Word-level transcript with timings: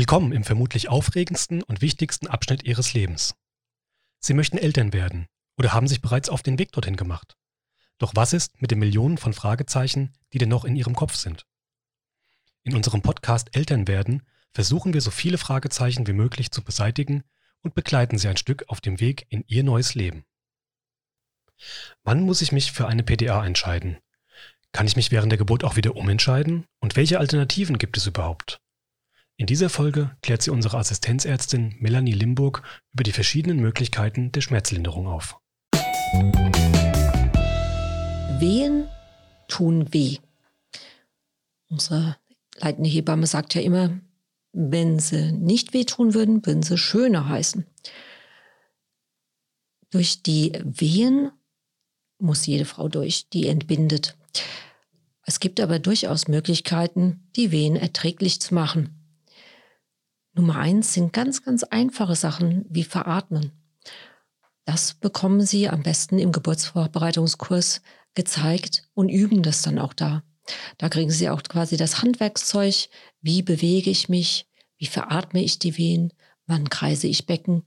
Willkommen 0.00 0.32
im 0.32 0.44
vermutlich 0.44 0.88
aufregendsten 0.88 1.62
und 1.62 1.82
wichtigsten 1.82 2.26
Abschnitt 2.26 2.64
Ihres 2.64 2.94
Lebens. 2.94 3.34
Sie 4.18 4.32
möchten 4.32 4.56
Eltern 4.56 4.94
werden 4.94 5.26
oder 5.58 5.74
haben 5.74 5.88
sich 5.88 6.00
bereits 6.00 6.30
auf 6.30 6.42
den 6.42 6.58
Weg 6.58 6.72
dorthin 6.72 6.96
gemacht. 6.96 7.36
Doch 7.98 8.12
was 8.14 8.32
ist 8.32 8.62
mit 8.62 8.70
den 8.70 8.78
Millionen 8.78 9.18
von 9.18 9.34
Fragezeichen, 9.34 10.14
die 10.32 10.38
denn 10.38 10.48
noch 10.48 10.64
in 10.64 10.74
Ihrem 10.74 10.94
Kopf 10.94 11.16
sind? 11.16 11.44
In 12.62 12.74
unserem 12.74 13.02
Podcast 13.02 13.54
Eltern 13.54 13.88
werden 13.88 14.22
versuchen 14.54 14.94
wir 14.94 15.02
so 15.02 15.10
viele 15.10 15.36
Fragezeichen 15.36 16.06
wie 16.06 16.14
möglich 16.14 16.50
zu 16.50 16.64
beseitigen 16.64 17.22
und 17.60 17.74
begleiten 17.74 18.16
Sie 18.16 18.28
ein 18.28 18.38
Stück 18.38 18.64
auf 18.68 18.80
dem 18.80 19.00
Weg 19.00 19.26
in 19.28 19.44
Ihr 19.48 19.64
neues 19.64 19.94
Leben. 19.94 20.24
Wann 22.04 22.22
muss 22.22 22.40
ich 22.40 22.52
mich 22.52 22.72
für 22.72 22.88
eine 22.88 23.02
PDA 23.02 23.44
entscheiden? 23.44 23.98
Kann 24.72 24.86
ich 24.86 24.96
mich 24.96 25.10
während 25.10 25.30
der 25.30 25.38
Geburt 25.38 25.62
auch 25.62 25.76
wieder 25.76 25.94
umentscheiden? 25.94 26.64
Und 26.78 26.96
welche 26.96 27.18
Alternativen 27.18 27.76
gibt 27.76 27.98
es 27.98 28.06
überhaupt? 28.06 28.59
In 29.40 29.46
dieser 29.46 29.70
Folge 29.70 30.14
klärt 30.20 30.42
sie 30.42 30.50
unsere 30.50 30.76
Assistenzärztin 30.76 31.74
Melanie 31.78 32.12
Limburg 32.12 32.62
über 32.92 33.04
die 33.04 33.12
verschiedenen 33.12 33.58
Möglichkeiten 33.58 34.32
der 34.32 34.42
Schmerzlinderung 34.42 35.06
auf. 35.06 35.40
Wehen 38.38 38.86
tun 39.48 39.94
weh. 39.94 40.18
Unsere 41.70 42.18
leitende 42.56 42.90
Hebamme 42.90 43.26
sagt 43.26 43.54
ja 43.54 43.62
immer, 43.62 43.98
wenn 44.52 44.98
sie 44.98 45.32
nicht 45.32 45.72
wehtun 45.72 46.12
würden, 46.12 46.44
würden 46.44 46.62
sie 46.62 46.76
schöner 46.76 47.26
heißen. 47.26 47.64
Durch 49.88 50.22
die 50.22 50.52
Wehen 50.62 51.32
muss 52.18 52.44
jede 52.44 52.66
Frau 52.66 52.90
durch, 52.90 53.30
die 53.30 53.46
entbindet. 53.46 54.18
Es 55.22 55.40
gibt 55.40 55.60
aber 55.60 55.78
durchaus 55.78 56.28
Möglichkeiten, 56.28 57.30
die 57.36 57.52
Wehen 57.52 57.76
erträglich 57.76 58.42
zu 58.42 58.52
machen. 58.52 58.99
Nummer 60.32 60.56
eins 60.56 60.94
sind 60.94 61.12
ganz, 61.12 61.42
ganz 61.42 61.64
einfache 61.64 62.14
Sachen 62.14 62.64
wie 62.68 62.84
Veratmen. 62.84 63.52
Das 64.64 64.94
bekommen 64.94 65.40
Sie 65.40 65.68
am 65.68 65.82
besten 65.82 66.18
im 66.18 66.32
Geburtsvorbereitungskurs 66.32 67.82
gezeigt 68.14 68.88
und 68.94 69.08
üben 69.08 69.42
das 69.42 69.62
dann 69.62 69.78
auch 69.78 69.92
da. 69.92 70.22
Da 70.78 70.88
kriegen 70.88 71.10
Sie 71.10 71.28
auch 71.28 71.42
quasi 71.42 71.76
das 71.76 72.02
Handwerkszeug, 72.02 72.88
wie 73.20 73.42
bewege 73.42 73.90
ich 73.90 74.08
mich, 74.08 74.46
wie 74.78 74.86
veratme 74.86 75.42
ich 75.42 75.58
die 75.58 75.76
Wehen, 75.76 76.12
wann 76.46 76.70
kreise 76.70 77.06
ich 77.06 77.26
Becken. 77.26 77.64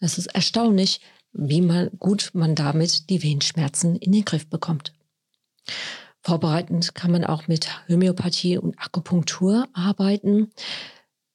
Das 0.00 0.18
ist 0.18 0.26
erstaunlich, 0.26 1.00
wie 1.32 1.60
man, 1.60 1.90
gut 1.98 2.30
man 2.34 2.54
damit 2.54 3.08
die 3.10 3.22
Wehenschmerzen 3.22 3.96
in 3.96 4.12
den 4.12 4.24
Griff 4.24 4.48
bekommt. 4.48 4.92
Vorbereitend 6.20 6.94
kann 6.94 7.10
man 7.10 7.24
auch 7.24 7.48
mit 7.48 7.68
Homöopathie 7.88 8.58
und 8.58 8.78
Akupunktur 8.78 9.68
arbeiten. 9.72 10.50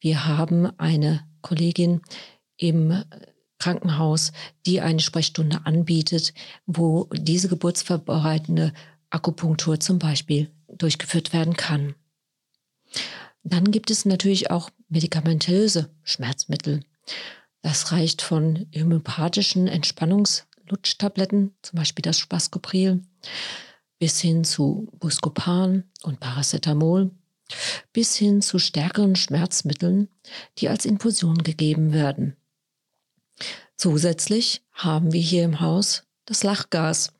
Wir 0.00 0.26
haben 0.26 0.66
eine 0.78 1.26
Kollegin 1.42 2.00
im 2.56 3.04
Krankenhaus, 3.58 4.32
die 4.66 4.80
eine 4.80 5.00
Sprechstunde 5.00 5.60
anbietet, 5.64 6.32
wo 6.66 7.08
diese 7.12 7.48
geburtsvorbereitende 7.48 8.72
Akupunktur 9.10 9.78
zum 9.78 9.98
Beispiel 9.98 10.50
durchgeführt 10.68 11.32
werden 11.32 11.54
kann. 11.54 11.94
Dann 13.42 13.70
gibt 13.70 13.90
es 13.90 14.04
natürlich 14.04 14.50
auch 14.50 14.70
medikamentöse 14.88 15.90
Schmerzmittel. 16.02 16.80
Das 17.62 17.92
reicht 17.92 18.22
von 18.22 18.66
homöopathischen 18.74 19.68
Entspannungslutschtabletten, 19.68 21.54
zum 21.62 21.76
Beispiel 21.76 22.02
das 22.02 22.18
Spascopril, 22.18 23.02
bis 23.98 24.20
hin 24.20 24.44
zu 24.44 24.88
Buscopan 24.98 25.84
und 26.02 26.20
Paracetamol 26.20 27.10
bis 27.92 28.16
hin 28.16 28.42
zu 28.42 28.58
stärkeren 28.58 29.16
Schmerzmitteln, 29.16 30.08
die 30.58 30.68
als 30.68 30.84
Infusion 30.84 31.38
gegeben 31.42 31.92
werden. 31.92 32.36
Zusätzlich 33.76 34.62
haben 34.72 35.12
wir 35.12 35.20
hier 35.20 35.44
im 35.44 35.60
Haus 35.60 36.04
das 36.26 36.42
Lachgas. 36.42 37.12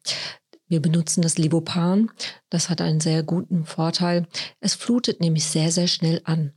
Wir 0.68 0.80
benutzen 0.80 1.22
das 1.22 1.38
Libopan. 1.38 2.10
Das 2.48 2.69
hat 2.69 2.80
einen 2.80 3.00
sehr 3.00 3.22
guten 3.22 3.64
Vorteil. 3.64 4.28
Es 4.60 4.74
flutet 4.74 5.20
nämlich 5.20 5.44
sehr, 5.44 5.72
sehr 5.72 5.88
schnell 5.88 6.20
an. 6.24 6.52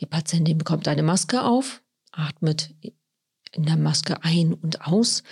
Die 0.00 0.06
Patientin 0.06 0.58
bekommt 0.58 0.86
eine 0.86 1.02
Maske 1.02 1.42
auf, 1.42 1.82
atmet 2.12 2.74
in 3.52 3.64
der 3.64 3.76
Maske 3.76 4.22
ein 4.22 4.54
und 4.54 4.86
aus. 4.86 5.22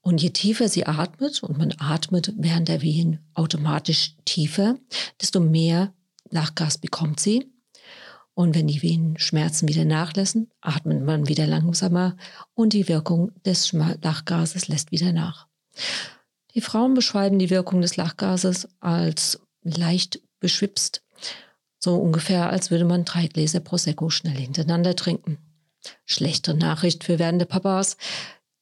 Und 0.00 0.20
je 0.22 0.30
tiefer 0.30 0.68
sie 0.68 0.86
atmet, 0.86 1.42
und 1.42 1.56
man 1.56 1.72
atmet 1.78 2.32
während 2.36 2.68
der 2.68 2.82
Wehen 2.82 3.20
automatisch 3.32 4.14
tiefer, 4.26 4.76
desto 5.20 5.40
mehr 5.40 5.94
Lachgas 6.30 6.78
bekommt 6.78 7.20
sie. 7.20 7.50
Und 8.34 8.54
wenn 8.54 8.66
die 8.66 8.82
Venenschmerzen 8.82 9.68
wieder 9.68 9.84
nachlassen, 9.84 10.50
atmet 10.60 11.04
man 11.04 11.28
wieder 11.28 11.46
langsamer 11.46 12.16
und 12.54 12.72
die 12.72 12.88
Wirkung 12.88 13.30
des 13.44 13.72
Lachgases 13.72 14.66
lässt 14.66 14.90
wieder 14.90 15.12
nach. 15.12 15.46
Die 16.54 16.60
Frauen 16.60 16.94
beschreiben 16.94 17.38
die 17.38 17.50
Wirkung 17.50 17.80
des 17.80 17.96
Lachgases 17.96 18.68
als 18.80 19.40
leicht 19.62 20.20
beschwipst, 20.40 21.02
so 21.78 21.96
ungefähr 21.96 22.50
als 22.50 22.70
würde 22.70 22.84
man 22.84 23.04
drei 23.04 23.26
Gläser 23.26 23.60
Prosecco 23.60 24.10
schnell 24.10 24.36
hintereinander 24.36 24.96
trinken. 24.96 25.38
Schlechte 26.04 26.54
Nachricht 26.54 27.04
für 27.04 27.18
werdende 27.18 27.46
Papas. 27.46 27.96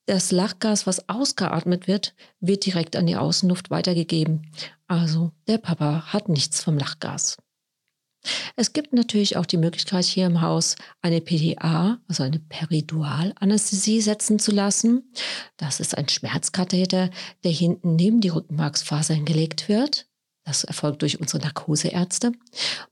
Das 0.06 0.32
Lachgas, 0.32 0.86
was 0.86 1.08
ausgeatmet 1.08 1.86
wird, 1.86 2.14
wird 2.40 2.66
direkt 2.66 2.96
an 2.96 3.06
die 3.06 3.16
Außenluft 3.16 3.70
weitergegeben. 3.70 4.50
Also 4.88 5.30
der 5.46 5.58
Papa 5.58 6.12
hat 6.12 6.28
nichts 6.28 6.62
vom 6.64 6.76
Lachgas. 6.76 7.36
Es 8.54 8.72
gibt 8.72 8.92
natürlich 8.92 9.36
auch 9.36 9.46
die 9.46 9.56
Möglichkeit, 9.56 10.04
hier 10.04 10.26
im 10.26 10.40
Haus 10.40 10.76
eine 11.00 11.20
PDA, 11.20 11.98
also 12.06 12.22
eine 12.22 12.38
Peridualanästhesie 12.38 14.00
setzen 14.00 14.38
zu 14.38 14.52
lassen. 14.52 15.12
Das 15.56 15.80
ist 15.80 15.96
ein 15.96 16.08
Schmerzkatheter, 16.08 17.10
der 17.42 17.50
hinten 17.50 17.96
neben 17.96 18.20
die 18.20 18.28
Rückenmarksfasern 18.28 19.24
gelegt 19.24 19.68
wird. 19.68 20.06
Das 20.44 20.64
erfolgt 20.64 21.02
durch 21.02 21.20
unsere 21.20 21.42
Narkoseärzte 21.42 22.32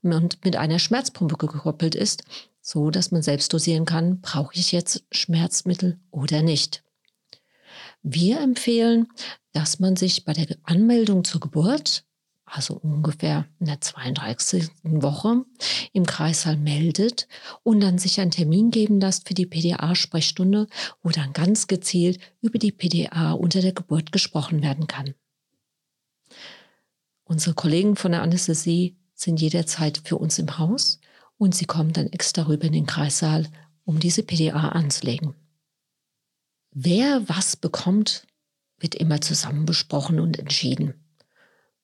und 0.01 0.43
mit 0.43 0.55
einer 0.55 0.79
Schmerzpumpe 0.79 1.35
gekoppelt 1.35 1.95
ist, 1.95 2.23
so 2.61 2.91
dass 2.91 3.11
man 3.11 3.21
selbst 3.21 3.53
dosieren 3.53 3.85
kann, 3.85 4.21
brauche 4.21 4.55
ich 4.55 4.71
jetzt 4.71 5.03
Schmerzmittel 5.11 5.99
oder 6.11 6.41
nicht. 6.41 6.83
Wir 8.03 8.39
empfehlen, 8.39 9.07
dass 9.51 9.79
man 9.79 9.95
sich 9.95 10.23
bei 10.25 10.33
der 10.33 10.57
Anmeldung 10.63 11.23
zur 11.23 11.41
Geburt 11.41 12.05
also 12.51 12.73
ungefähr 12.75 13.47
in 13.59 13.67
der 13.67 13.79
32. 13.79 14.69
Woche, 14.83 15.45
im 15.93 16.05
Kreissaal 16.05 16.57
meldet 16.57 17.27
und 17.63 17.79
dann 17.79 17.97
sich 17.97 18.19
einen 18.19 18.31
Termin 18.31 18.71
geben 18.71 18.99
lässt 18.99 19.27
für 19.27 19.33
die 19.33 19.45
PDA-Sprechstunde, 19.45 20.67
wo 21.01 21.09
dann 21.09 21.31
ganz 21.31 21.67
gezielt 21.67 22.19
über 22.41 22.59
die 22.59 22.73
PDA 22.73 23.31
unter 23.31 23.61
der 23.61 23.71
Geburt 23.71 24.11
gesprochen 24.11 24.61
werden 24.61 24.87
kann. 24.87 25.13
Unsere 27.23 27.55
Kollegen 27.55 27.95
von 27.95 28.11
der 28.11 28.21
Anästhesie 28.21 28.97
sind 29.13 29.39
jederzeit 29.39 30.01
für 30.03 30.17
uns 30.17 30.37
im 30.37 30.57
Haus 30.57 30.99
und 31.37 31.55
sie 31.55 31.65
kommen 31.65 31.93
dann 31.93 32.07
extra 32.07 32.47
rüber 32.47 32.65
in 32.65 32.73
den 32.73 32.85
Kreissaal, 32.85 33.47
um 33.85 33.99
diese 33.99 34.23
PDA 34.23 34.69
anzulegen. 34.69 35.35
Wer 36.71 37.29
was 37.29 37.55
bekommt, 37.55 38.27
wird 38.77 38.95
immer 38.95 39.21
zusammen 39.21 39.65
besprochen 39.65 40.19
und 40.19 40.37
entschieden. 40.37 41.00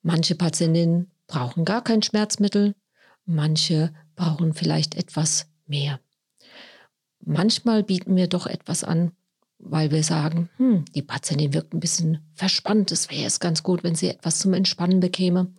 Manche 0.07 0.35
Patientinnen 0.35 1.11
brauchen 1.27 1.65
gar 1.65 1.83
kein 1.83 2.01
Schmerzmittel, 2.01 2.75
manche 3.25 3.93
brauchen 4.15 4.53
vielleicht 4.53 4.95
etwas 4.95 5.47
mehr. 5.65 5.99
Manchmal 7.19 7.83
bieten 7.83 8.15
wir 8.15 8.27
doch 8.27 8.47
etwas 8.47 8.85
an, 8.85 9.11
weil 9.57 9.91
wir 9.91 10.03
sagen, 10.03 10.49
hm, 10.55 10.85
die 10.95 11.01
Patientin 11.01 11.53
wirkt 11.53 11.73
ein 11.73 11.81
bisschen 11.81 12.25
verspannt. 12.35 12.93
Es 12.93 13.09
wäre 13.09 13.25
es 13.25 13.41
ganz 13.41 13.63
gut, 13.63 13.83
wenn 13.83 13.95
sie 13.95 14.07
etwas 14.07 14.39
zum 14.39 14.53
Entspannen 14.53 15.01
bekäme. 15.01 15.53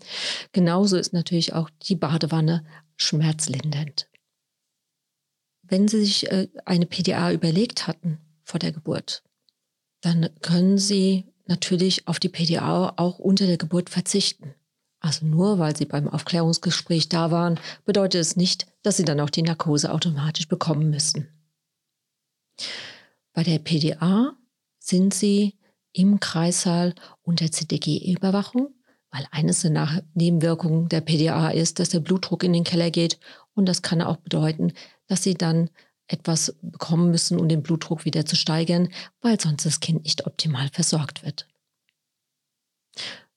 Genauso 0.52 0.96
ist 0.96 1.12
natürlich 1.12 1.52
auch 1.52 1.68
die 1.82 1.96
Badewanne 1.96 2.64
schmerzlindernd. 2.96 4.08
Wenn 5.62 5.88
Sie 5.88 6.06
sich 6.06 6.32
äh, 6.32 6.48
eine 6.64 6.86
PDA 6.86 7.32
überlegt 7.32 7.86
hatten 7.86 8.18
vor 8.44 8.58
der 8.58 8.72
Geburt, 8.72 9.22
dann 10.00 10.30
können 10.40 10.78
Sie 10.78 11.26
natürlich 11.48 12.06
auf 12.06 12.20
die 12.20 12.28
PDA 12.28 12.92
auch 12.96 13.18
unter 13.18 13.46
der 13.46 13.56
Geburt 13.56 13.90
verzichten. 13.90 14.54
Also 15.00 15.26
nur 15.26 15.58
weil 15.58 15.76
sie 15.76 15.84
beim 15.84 16.08
Aufklärungsgespräch 16.08 17.08
da 17.08 17.30
waren, 17.30 17.60
bedeutet 17.84 18.20
es 18.20 18.36
nicht, 18.36 18.66
dass 18.82 18.96
sie 18.96 19.04
dann 19.04 19.20
auch 19.20 19.30
die 19.30 19.42
Narkose 19.42 19.92
automatisch 19.92 20.48
bekommen 20.48 20.90
müssen. 20.90 21.28
Bei 23.32 23.44
der 23.44 23.58
PDA 23.58 24.36
sind 24.78 25.14
sie 25.14 25.58
im 25.92 26.20
Kreissaal 26.20 26.94
unter 27.22 27.50
CTG-Überwachung, 27.50 28.74
weil 29.10 29.26
eines 29.30 29.62
der 29.62 30.02
Nebenwirkungen 30.14 30.88
der 30.88 31.00
PDA 31.00 31.50
ist, 31.50 31.78
dass 31.78 31.90
der 31.90 32.00
Blutdruck 32.00 32.42
in 32.42 32.52
den 32.52 32.64
Keller 32.64 32.90
geht 32.90 33.18
und 33.54 33.66
das 33.66 33.82
kann 33.82 34.02
auch 34.02 34.16
bedeuten, 34.16 34.72
dass 35.06 35.22
sie 35.22 35.34
dann 35.34 35.70
etwas 36.08 36.54
bekommen 36.62 37.10
müssen, 37.10 37.38
um 37.38 37.48
den 37.48 37.62
Blutdruck 37.62 38.04
wieder 38.04 38.26
zu 38.26 38.34
steigern, 38.34 38.88
weil 39.20 39.40
sonst 39.40 39.64
das 39.64 39.80
Kind 39.80 40.04
nicht 40.04 40.26
optimal 40.26 40.68
versorgt 40.70 41.22
wird. 41.22 41.46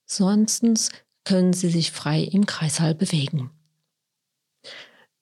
Sonst 0.05 0.89
können 1.23 1.53
sie 1.53 1.69
sich 1.69 1.91
frei 1.91 2.21
im 2.21 2.45
Kreissaal 2.45 2.95
bewegen. 2.95 3.51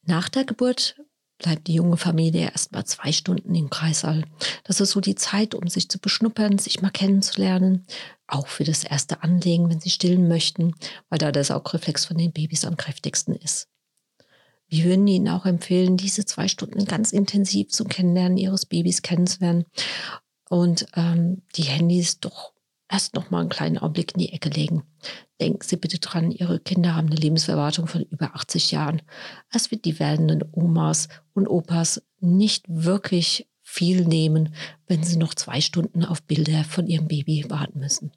Nach 0.04 0.30
der 0.30 0.46
Geburt 0.46 0.96
bleibt 1.38 1.68
die 1.68 1.74
junge 1.74 1.98
Familie 1.98 2.50
erst 2.52 2.72
mal 2.72 2.86
zwei 2.86 3.12
Stunden 3.12 3.56
im 3.56 3.70
Kreissaal. 3.70 4.24
Das 4.64 4.80
ist 4.80 4.92
so 4.92 5.00
die 5.00 5.16
Zeit, 5.16 5.56
um 5.56 5.68
sich 5.68 5.90
zu 5.90 6.00
beschnuppern, 6.00 6.58
sich 6.58 6.82
mal 6.82 6.92
kennenzulernen. 6.92 7.86
Auch 8.28 8.48
für 8.48 8.64
das 8.64 8.84
erste 8.84 9.24
Anlegen, 9.24 9.70
wenn 9.70 9.80
sie 9.80 9.90
stillen 9.90 10.28
möchten, 10.28 10.76
weil 11.10 11.20
da 11.20 11.32
der 11.32 11.44
Saugreflex 11.44 12.06
von 12.06 12.18
den 12.18 12.32
Babys 12.32 12.66
am 12.66 12.78
kräftigsten 12.78 13.36
ist. 13.36 13.68
Wir 14.70 14.86
würden 14.86 15.08
Ihnen 15.08 15.28
auch 15.30 15.46
empfehlen, 15.46 15.98
diese 15.98 16.26
zwei 16.26 16.48
Stunden 16.48 16.86
ganz 16.86 17.12
intensiv 17.12 17.70
zum 17.70 17.88
Kennenlernen 17.88 18.38
Ihres 18.38 18.66
Babys 18.66 19.02
kennenzulernen 19.02 19.66
und 20.48 20.86
ähm, 20.96 21.42
die 21.56 21.64
Handys 21.64 22.20
doch 22.20 22.54
erst 22.88 23.16
noch 23.16 23.32
mal 23.32 23.42
einen 23.42 23.50
kleinen 23.50 23.78
Augenblick 23.78 24.14
in 24.14 24.20
die 24.20 24.34
Ecke 24.34 24.50
legen. 24.50 24.84
Denken 25.42 25.62
Sie 25.64 25.78
bitte 25.78 26.00
dran, 26.00 26.32
Ihre 26.32 26.60
Kinder 26.60 26.96
haben 26.96 27.08
eine 27.08 27.16
Lebenserwartung 27.16 27.88
von 27.88 28.04
über 28.04 28.36
80 28.36 28.72
Jahren. 28.72 29.02
Es 29.52 29.72
wird 29.72 29.86
die 29.86 30.00
werdenden 30.00 30.44
Omas 30.52 31.08
und 31.34 31.48
Opas 31.48 32.02
nicht 32.20 32.66
wirklich 32.68 33.48
viel 33.62 34.06
nehmen, 34.06 34.54
wenn 34.88 35.04
sie 35.04 35.18
noch 35.18 35.36
zwei 35.36 35.62
Stunden 35.62 36.04
auf 36.04 36.24
Bilder 36.24 36.64
von 36.64 36.88
ihrem 36.88 37.08
Baby 37.08 37.46
warten 37.50 37.80
müssen. 37.80 38.12